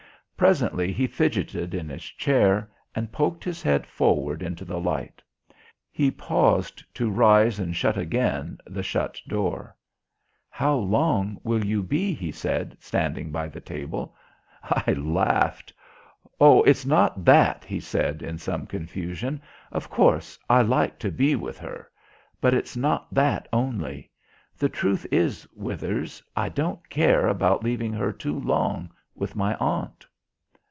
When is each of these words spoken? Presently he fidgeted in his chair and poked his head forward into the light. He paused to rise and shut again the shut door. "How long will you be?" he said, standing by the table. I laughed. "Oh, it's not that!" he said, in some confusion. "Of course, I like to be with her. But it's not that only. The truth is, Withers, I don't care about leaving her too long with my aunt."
Presently 0.37 0.91
he 0.91 1.05
fidgeted 1.05 1.75
in 1.75 1.87
his 1.87 2.01
chair 2.03 2.67
and 2.95 3.11
poked 3.11 3.43
his 3.43 3.61
head 3.61 3.85
forward 3.85 4.41
into 4.41 4.65
the 4.65 4.79
light. 4.79 5.21
He 5.91 6.09
paused 6.09 6.83
to 6.95 7.11
rise 7.11 7.59
and 7.59 7.75
shut 7.75 7.95
again 7.95 8.57
the 8.65 8.81
shut 8.81 9.21
door. 9.27 9.75
"How 10.49 10.73
long 10.73 11.39
will 11.43 11.63
you 11.63 11.83
be?" 11.83 12.15
he 12.15 12.31
said, 12.31 12.75
standing 12.79 13.31
by 13.31 13.49
the 13.49 13.61
table. 13.61 14.15
I 14.63 14.93
laughed. 14.93 15.71
"Oh, 16.39 16.63
it's 16.63 16.87
not 16.87 17.23
that!" 17.23 17.63
he 17.63 17.79
said, 17.79 18.23
in 18.23 18.39
some 18.39 18.65
confusion. 18.65 19.43
"Of 19.71 19.91
course, 19.91 20.39
I 20.49 20.63
like 20.63 20.97
to 21.01 21.11
be 21.11 21.35
with 21.35 21.59
her. 21.59 21.91
But 22.41 22.55
it's 22.55 22.75
not 22.75 23.13
that 23.13 23.47
only. 23.53 24.09
The 24.57 24.69
truth 24.69 25.05
is, 25.11 25.47
Withers, 25.53 26.23
I 26.35 26.49
don't 26.49 26.89
care 26.89 27.27
about 27.27 27.63
leaving 27.63 27.93
her 27.93 28.11
too 28.11 28.39
long 28.39 28.89
with 29.13 29.35
my 29.35 29.53
aunt." 29.57 30.07